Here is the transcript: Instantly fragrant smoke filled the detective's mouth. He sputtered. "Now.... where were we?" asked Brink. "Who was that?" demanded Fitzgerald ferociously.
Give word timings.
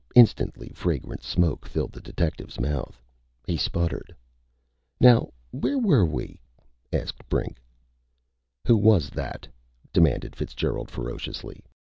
Instantly 0.15 0.69
fragrant 0.69 1.21
smoke 1.21 1.63
filled 1.63 1.91
the 1.91 2.01
detective's 2.01 2.59
mouth. 2.59 2.99
He 3.45 3.55
sputtered. 3.55 4.15
"Now.... 4.99 5.29
where 5.51 5.77
were 5.77 6.07
we?" 6.07 6.41
asked 6.91 7.21
Brink. 7.29 7.61
"Who 8.65 8.77
was 8.77 9.11
that?" 9.11 9.47
demanded 9.93 10.35
Fitzgerald 10.35 10.89
ferociously. 10.89 11.63